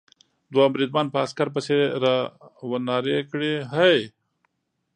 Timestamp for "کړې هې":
3.31-3.97